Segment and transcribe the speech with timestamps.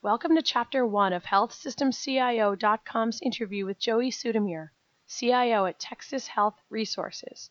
[0.00, 4.68] Welcome to Chapter 1 of HealthSystemCIO.com's interview with Joey Sudomir,
[5.08, 7.50] CIO at Texas Health Resources.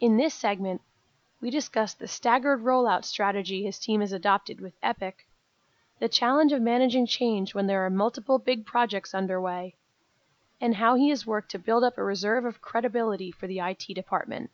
[0.00, 0.80] In this segment,
[1.40, 5.28] we discuss the staggered rollout strategy his team has adopted with Epic,
[6.00, 9.76] the challenge of managing change when there are multiple big projects underway,
[10.60, 13.94] and how he has worked to build up a reserve of credibility for the IT
[13.94, 14.50] department.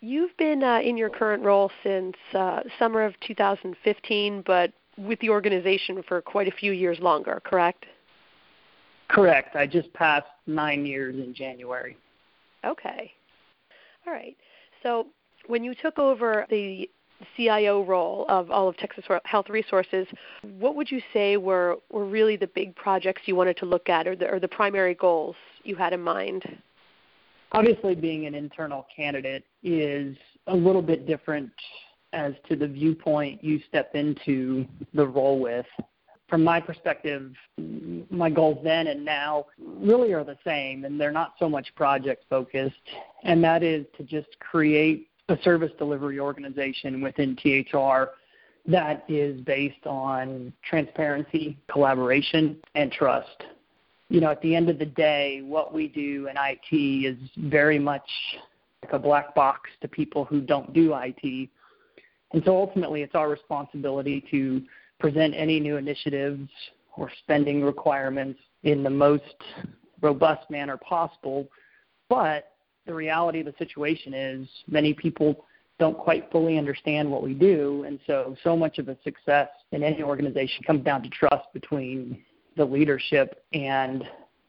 [0.00, 5.30] You've been uh, in your current role since uh, summer of 2015, but with the
[5.30, 7.86] organization for quite a few years longer, correct?
[9.08, 9.54] Correct.
[9.54, 11.96] I just passed nine years in January.
[12.64, 13.12] Okay.
[14.06, 14.36] All right.
[14.82, 15.06] So
[15.46, 16.88] when you took over the
[17.36, 20.06] CIO role of all of Texas Health Resources,
[20.58, 24.06] what would you say were, were really the big projects you wanted to look at
[24.06, 26.42] or the, or the primary goals you had in mind?
[27.52, 30.16] Obviously, being an internal candidate is
[30.48, 31.50] a little bit different
[32.12, 35.66] as to the viewpoint you step into the role with.
[36.28, 37.32] From my perspective,
[38.10, 42.24] my goals then and now really are the same, and they're not so much project
[42.28, 42.74] focused,
[43.22, 48.10] and that is to just create a service delivery organization within THR
[48.68, 53.44] that is based on transparency, collaboration, and trust.
[54.08, 57.78] You know, at the end of the day, what we do in IT is very
[57.78, 58.08] much
[58.82, 61.48] like a black box to people who don't do IT
[62.36, 64.62] and so ultimately, it's our responsibility to
[65.00, 66.50] present any new initiatives
[66.94, 69.22] or spending requirements in the most
[70.02, 71.48] robust manner possible.
[72.10, 72.52] But
[72.84, 75.46] the reality of the situation is many people
[75.78, 77.84] don't quite fully understand what we do.
[77.86, 82.22] And so, so much of the success in any organization comes down to trust between
[82.54, 84.04] the leadership and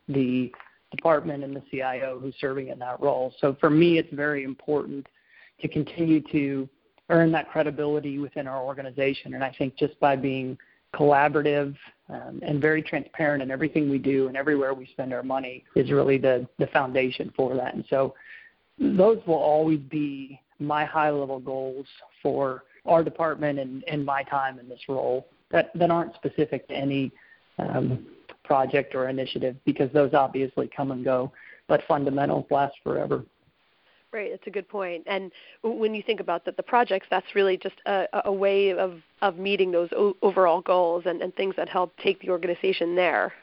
[0.10, 0.52] the
[0.92, 3.34] department and the CIO who's serving in that role.
[3.40, 5.08] So, for me, it's very important
[5.62, 6.68] to continue to
[7.10, 9.34] earn that credibility within our organization.
[9.34, 10.58] And I think just by being
[10.94, 11.76] collaborative
[12.10, 15.92] um, and very transparent in everything we do and everywhere we spend our money is
[15.92, 17.74] really the, the foundation for that.
[17.76, 18.16] And so
[18.80, 21.86] those will always be my high level goals
[22.22, 26.74] for our department and, and my time in this role that, that aren't specific to
[26.74, 27.12] any
[27.60, 28.06] um,
[28.44, 31.32] project or initiative because those obviously come and go,
[31.68, 33.24] but fundamentals last forever.
[34.14, 35.04] Right, that's a good point.
[35.06, 35.32] And
[35.64, 39.38] when you think about the, the projects, that's really just a, a way of, of
[39.38, 43.34] meeting those o- overall goals and, and things that help take the organization there.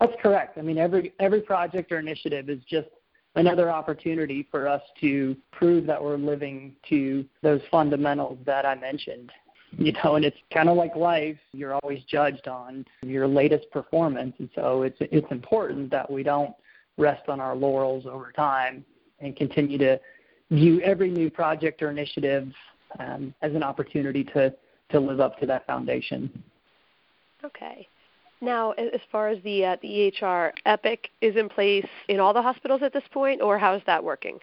[0.00, 0.56] That's correct.
[0.58, 2.88] I mean, every every project or initiative is just
[3.36, 9.32] another opportunity for us to prove that we're living to those fundamentals that I mentioned.
[9.76, 11.36] You know, and it's kind of like life.
[11.52, 16.54] You're always judged on your latest performance, and so it's it's important that we don't
[16.96, 18.84] rest on our laurels over time
[19.24, 20.00] and continue to
[20.50, 22.52] view every new project or initiative
[22.98, 24.54] um, as an opportunity to,
[24.90, 26.42] to live up to that foundation.
[27.44, 27.88] Okay.
[28.40, 32.42] Now, as far as the uh, the EHR, Epic is in place in all the
[32.42, 34.38] hospitals at this point, or how is that working?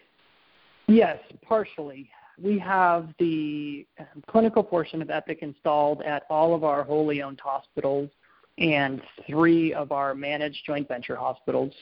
[0.88, 2.10] Yes, partially.
[2.42, 7.40] We have the um, clinical portion of Epic installed at all of our wholly owned
[7.40, 8.10] hospitals
[8.58, 11.74] and three of our managed joint venture hospitals.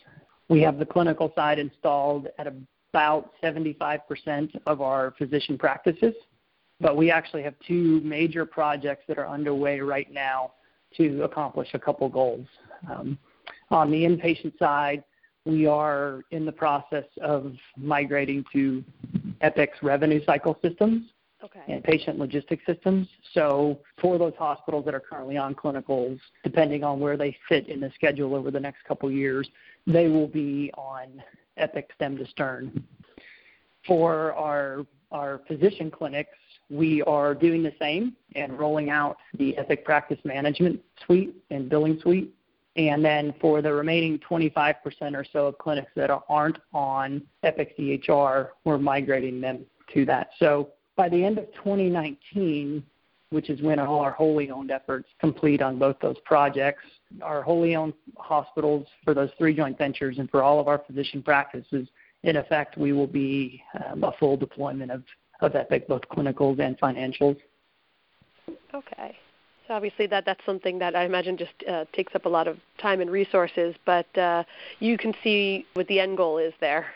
[0.49, 2.53] We have the clinical side installed at a
[2.91, 6.13] about 75% of our physician practices,
[6.79, 10.51] but we actually have two major projects that are underway right now
[10.97, 12.47] to accomplish a couple goals.
[12.89, 13.17] Um,
[13.69, 15.03] on the inpatient side,
[15.45, 18.83] we are in the process of migrating to
[19.41, 21.03] Epic's revenue cycle systems
[21.43, 21.61] okay.
[21.67, 23.07] and patient logistics systems.
[23.33, 27.79] So for those hospitals that are currently on clinicals, depending on where they fit in
[27.79, 29.49] the schedule over the next couple years,
[29.87, 31.21] they will be on
[31.59, 32.83] Epic stem to stern.
[33.85, 36.37] For our, our physician clinics,
[36.69, 41.99] we are doing the same and rolling out the Epic Practice Management Suite and Billing
[42.01, 42.33] Suite.
[42.75, 44.75] And then for the remaining 25%
[45.15, 50.29] or so of clinics that aren't on Epic EHR, we're migrating them to that.
[50.37, 52.83] So by the end of 2019,
[53.31, 56.83] which is when all our wholly owned efforts complete on both those projects.
[57.21, 61.21] Our wholly owned hospitals for those three joint ventures and for all of our physician
[61.21, 61.87] practices,
[62.23, 65.03] in effect, we will be um, a full deployment of,
[65.41, 67.37] of Epic, both clinicals and financials.
[68.73, 69.17] Okay.
[69.67, 72.57] So obviously that that's something that I imagine just uh, takes up a lot of
[72.81, 74.43] time and resources, but uh,
[74.79, 76.87] you can see what the end goal is there.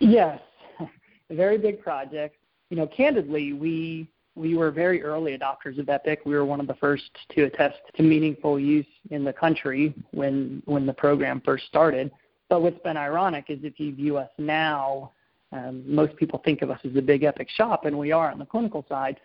[0.00, 0.40] Yes,
[1.30, 2.36] a very big project.
[2.70, 6.20] You know, candidly, we we were very early adopters of Epic.
[6.24, 10.62] We were one of the first to attest to meaningful use in the country when
[10.66, 12.10] when the program first started.
[12.48, 15.12] But what's been ironic is if you view us now,
[15.52, 18.38] um, most people think of us as a big Epic shop, and we are on
[18.38, 19.20] the clinical side.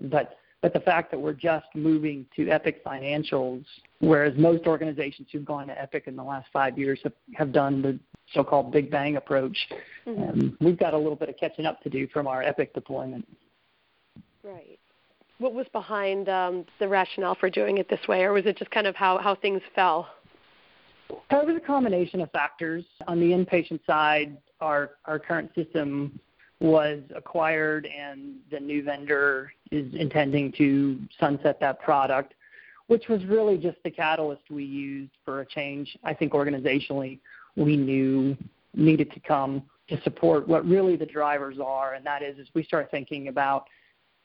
[0.00, 3.64] But But the fact that we're just moving to Epic financials,
[4.00, 7.80] whereas most organizations who've gone to Epic in the last five years have, have done
[7.80, 7.98] the
[8.34, 9.56] so-called Big Bang approach,
[10.06, 10.22] mm-hmm.
[10.22, 13.26] um, we've got a little bit of catching up to do from our Epic deployment.
[14.48, 14.78] Right.
[15.38, 18.70] What was behind um, the rationale for doing it this way, or was it just
[18.70, 20.08] kind of how, how things fell?
[21.10, 22.84] It was a combination of factors.
[23.06, 26.18] On the inpatient side, our, our current system
[26.60, 32.34] was acquired and the new vendor is intending to sunset that product,
[32.88, 35.96] which was really just the catalyst we used for a change.
[36.02, 37.20] I think organizationally
[37.56, 38.36] we knew
[38.74, 42.64] needed to come to support what really the drivers are, and that is as we
[42.64, 43.66] start thinking about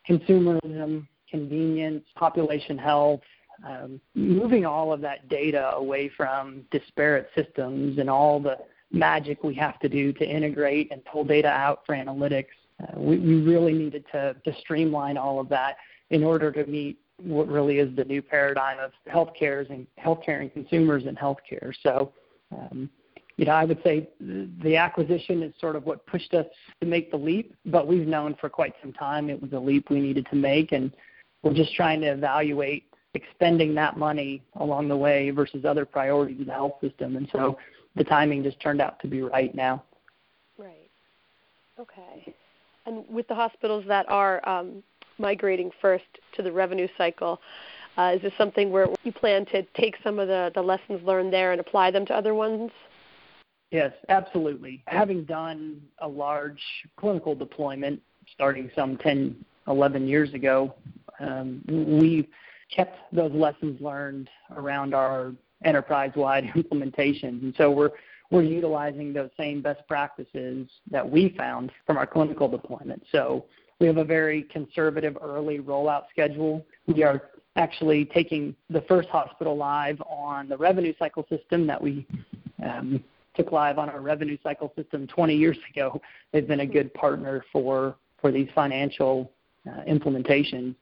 [0.08, 3.20] consumerism, convenience, population health,
[3.66, 8.58] um, moving all of that data away from disparate systems and all the
[8.90, 12.46] magic we have to do to integrate and pull data out for analytics.
[12.82, 15.76] Uh, we, we really needed to, to streamline all of that
[16.10, 20.52] in order to meet what really is the new paradigm of healthcare and healthcare and
[20.52, 21.72] consumers in healthcare.
[21.82, 22.12] So,
[22.52, 22.90] um,
[23.36, 26.46] you know, I would say the acquisition is sort of what pushed us
[26.80, 29.90] to make the leap, but we've known for quite some time it was a leap
[29.90, 30.92] we needed to make, and
[31.42, 32.84] we're just trying to evaluate
[33.14, 37.16] expending that money along the way versus other priorities in the health system.
[37.16, 37.58] And so
[37.96, 39.84] the timing just turned out to be right now.
[40.58, 40.90] Right.
[41.78, 42.34] Okay.
[42.86, 44.82] And with the hospitals that are um,
[45.18, 46.04] migrating first
[46.34, 47.40] to the revenue cycle,
[47.96, 51.32] uh, is this something where you plan to take some of the, the lessons learned
[51.32, 52.70] there and apply them to other ones?
[53.74, 54.84] Yes, absolutely.
[54.86, 56.62] Having done a large
[56.96, 58.00] clinical deployment
[58.32, 60.76] starting some 10, 11 years ago,
[61.18, 61.60] um,
[61.98, 62.28] we
[62.72, 65.32] kept those lessons learned around our
[65.64, 67.42] enterprise-wide implementations.
[67.42, 67.90] And so we're
[68.30, 73.02] we're utilizing those same best practices that we found from our clinical deployment.
[73.10, 73.44] So
[73.80, 76.64] we have a very conservative early rollout schedule.
[76.86, 77.22] We are
[77.56, 82.06] actually taking the first hospital live on the revenue cycle system that we
[82.64, 83.02] um,
[83.34, 86.00] took live on our revenue cycle system 20 years ago.
[86.32, 89.30] They've been a good partner for for these financial
[89.68, 90.74] uh, implementations.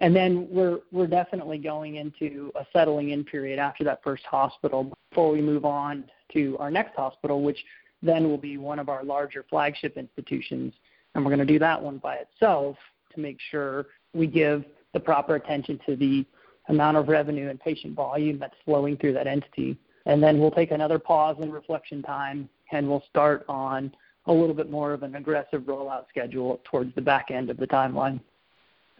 [0.00, 4.92] And then we're we're definitely going into a settling in period after that first hospital
[5.10, 6.04] before we move on
[6.34, 7.64] to our next hospital, which
[8.02, 10.74] then will be one of our larger flagship institutions.
[11.14, 12.76] And we're going to do that one by itself
[13.14, 16.26] to make sure we give the proper attention to the
[16.68, 19.78] amount of revenue and patient volume that's flowing through that entity.
[20.06, 23.92] And then we'll take another pause and reflection time and we'll start on
[24.26, 27.66] a little bit more of an aggressive rollout schedule towards the back end of the
[27.66, 28.20] timeline.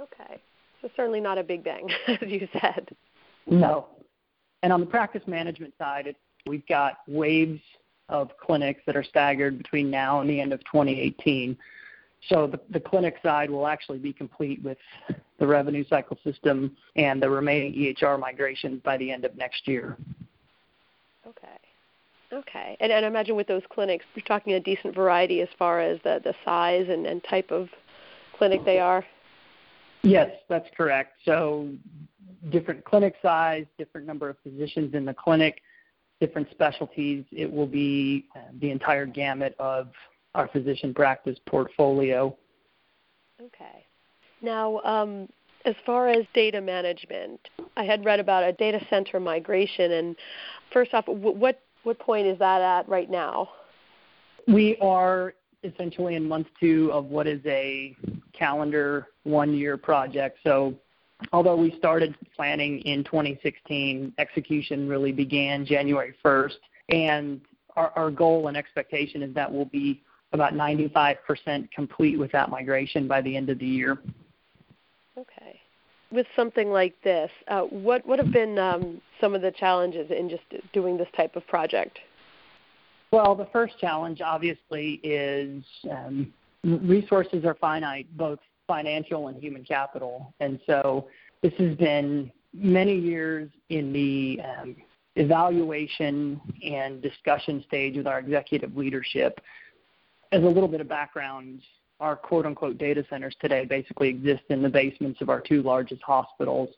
[0.00, 0.40] Okay.
[0.82, 2.88] So certainly not a big bang, as you said.
[3.46, 3.86] No.
[4.62, 6.16] And on the practice management side, it,
[6.46, 7.60] we've got waves
[8.08, 11.56] of clinics that are staggered between now and the end of 2018.
[12.28, 14.78] So the, the clinic side will actually be complete with
[15.38, 19.96] the revenue cycle system and the remaining EHR migrations by the end of next year.
[21.26, 21.58] Okay.
[22.32, 22.76] Okay.
[22.80, 25.98] And, and I imagine with those clinics, you're talking a decent variety as far as
[26.02, 27.68] the, the size and, and type of
[28.36, 29.04] clinic they are.
[30.02, 31.14] Yes, that's correct.
[31.24, 31.68] So
[32.50, 35.62] different clinic size, different number of physicians in the clinic,
[36.20, 37.24] different specialties.
[37.32, 39.88] It will be uh, the entire gamut of
[40.34, 42.36] our physician practice portfolio.
[43.40, 43.84] Okay.
[44.42, 45.28] Now, um,
[45.66, 47.40] as far as data management,
[47.76, 50.16] I had read about a data center migration, and
[50.72, 53.50] first off, what what point is that at right now?
[54.48, 57.96] We are essentially in month two of what is a
[58.32, 60.38] calendar one year project.
[60.44, 60.74] So
[61.32, 66.54] although we started planning in 2016, execution really began January 1st.
[66.90, 67.40] And
[67.76, 70.02] our, our goal and expectation is that we'll be
[70.32, 73.98] about 95% complete with that migration by the end of the year.
[76.12, 80.28] With something like this, uh, what what have been um, some of the challenges in
[80.28, 81.98] just doing this type of project?
[83.10, 86.32] Well, the first challenge obviously is um,
[86.64, 90.32] resources are finite, both financial and human capital.
[90.40, 91.08] And so
[91.42, 94.76] this has been many years in the um,
[95.14, 99.40] evaluation and discussion stage with our executive leadership.
[100.32, 101.60] As a little bit of background,
[102.00, 106.02] our quote unquote data centers today basically exist in the basements of our two largest
[106.02, 106.68] hospitals.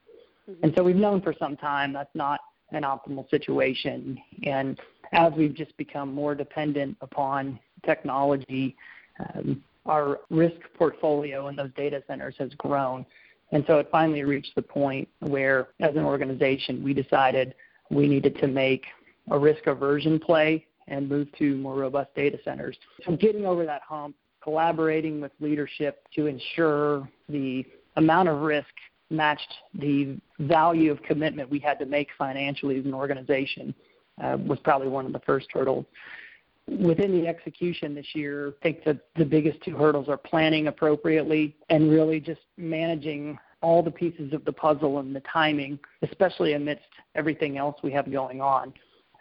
[0.48, 0.64] Mm-hmm.
[0.64, 2.40] And so we've known for some time that's not
[2.72, 4.18] an optimal situation.
[4.44, 4.78] And
[5.12, 8.76] as we've just become more dependent upon technology,
[9.20, 13.06] um, our risk portfolio in those data centers has grown.
[13.52, 17.54] And so it finally reached the point where, as an organization, we decided
[17.90, 18.84] we needed to make
[19.30, 22.76] a risk aversion play and move to more robust data centers.
[23.06, 24.14] So getting over that hump,
[24.48, 27.62] collaborating with leadership to ensure the
[27.96, 28.72] amount of risk
[29.10, 33.74] matched the value of commitment we had to make financially as an organization
[34.24, 35.84] uh, was probably one of the first hurdles.
[36.66, 41.54] Within the execution this year, I think that the biggest two hurdles are planning appropriately
[41.68, 46.88] and really just managing all the pieces of the puzzle and the timing, especially amidst
[47.14, 48.72] everything else we have going on.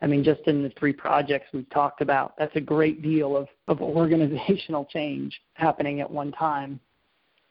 [0.02, 3.48] I mean, just in the three projects we've talked about, that's a great deal of,
[3.68, 6.80] of organizational change happening at one time.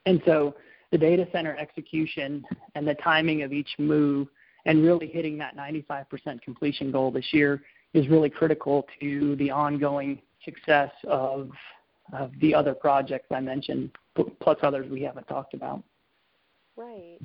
[0.07, 0.55] And so
[0.93, 4.29] the data center execution and the timing of each move
[4.65, 6.07] and really hitting that 95%
[6.43, 7.63] completion goal this year
[7.95, 11.51] is really critical to the ongoing success of,
[12.13, 13.91] of the other projects I mentioned,
[14.41, 15.83] plus others we haven't talked about.
[16.77, 17.19] Right.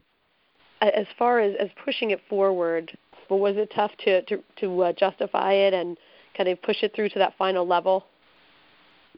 [0.82, 2.92] As far as, as pushing it forward,
[3.32, 5.98] but was it tough to to, to uh, justify it and
[6.36, 8.06] kind of push it through to that final level?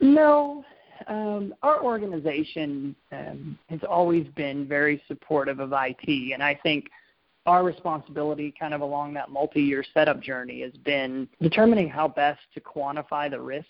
[0.00, 0.64] No,
[1.08, 6.86] um, our organization um, has always been very supportive of IT, and I think
[7.46, 12.60] our responsibility, kind of along that multi-year setup journey, has been determining how best to
[12.60, 13.66] quantify the risk.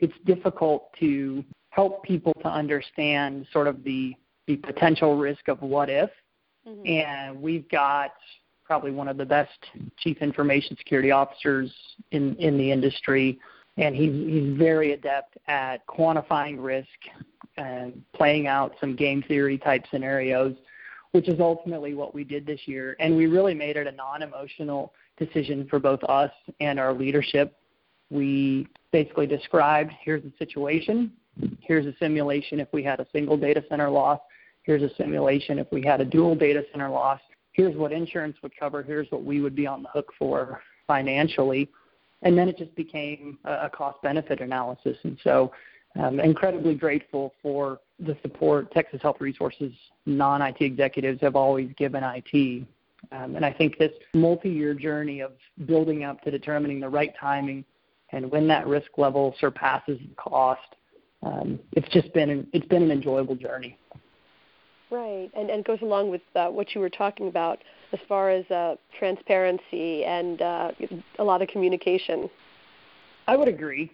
[0.00, 4.16] It's difficult to help people to understand sort of the
[4.48, 6.10] the potential risk of what if,
[6.66, 6.84] mm-hmm.
[6.84, 8.10] and we've got
[8.64, 9.58] probably one of the best
[9.98, 11.72] chief information security officers
[12.10, 13.38] in, in the industry,
[13.76, 16.88] and he's, he's very adept at quantifying risk
[17.56, 20.54] and playing out some game theory type scenarios,
[21.12, 22.96] which is ultimately what we did this year.
[23.00, 26.30] And we really made it a non emotional decision for both us
[26.60, 27.56] and our leadership.
[28.10, 31.12] We basically described here's the situation,
[31.60, 34.20] here's a simulation if we had a single data center loss,
[34.62, 37.20] here's a simulation if we had a dual data center loss,
[37.54, 41.68] here's what insurance would cover, here's what we would be on the hook for financially.
[42.22, 44.96] And then it just became a cost benefit analysis.
[45.02, 45.52] And so
[45.96, 49.72] I'm incredibly grateful for the support Texas Health Resources
[50.06, 52.66] non IT executives have always given IT.
[53.12, 55.32] Um, and I think this multi year journey of
[55.66, 57.64] building up to determining the right timing
[58.14, 60.60] and when that risk level surpasses the cost,
[61.22, 63.78] um, it's just been it's been an enjoyable journey.
[64.94, 67.58] Right, and and goes along with uh, what you were talking about
[67.92, 70.70] as far as uh, transparency and uh,
[71.18, 72.30] a lot of communication.
[73.26, 73.90] I would agree.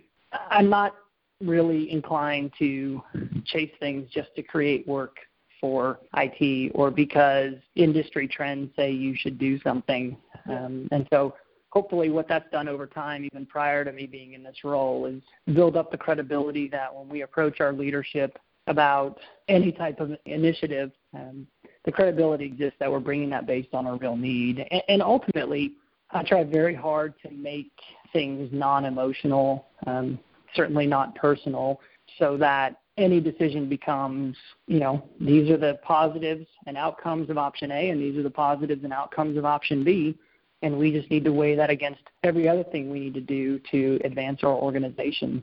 [0.51, 0.95] I'm not
[1.41, 3.03] really inclined to
[3.47, 5.17] chase things just to create work
[5.59, 10.19] for IT or because industry trends say you should do something.
[10.51, 11.35] Um, and so
[11.71, 15.23] hopefully what that's done over time, even prior to me being in this role, is
[15.55, 18.39] build up the credibility that when we approach our leadership
[18.71, 21.47] about any type of initiative, um,
[21.85, 24.65] the credibility exists that we're bringing that based on a real need.
[24.71, 25.73] And, and ultimately,
[26.13, 27.73] I try very hard to make
[28.13, 30.19] things non-emotional, um,
[30.55, 31.81] certainly not personal,
[32.19, 34.37] so that any decision becomes,
[34.67, 38.31] you know, these are the positives and outcomes of option A, and these are the
[38.31, 40.17] positives and outcomes of option B.
[40.63, 43.59] And we just need to weigh that against every other thing we need to do
[43.71, 45.43] to advance our organization.